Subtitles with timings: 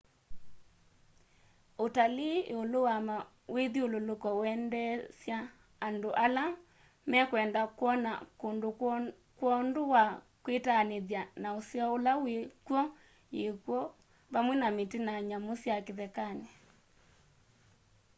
[1.85, 5.37] utalii iulu wa mawithyululuko wendeesya
[5.85, 6.43] andũ ala
[7.11, 8.69] mekwenda kwona kũndũ
[9.41, 10.05] kwondũ wa
[10.43, 12.35] kwitanĩthya na ũseo ũla wĩ
[12.65, 12.83] kw'o
[13.37, 13.79] yĩkwo
[14.33, 16.47] vamwe na mĩtĩ na nyamũ sya kĩthekanĩ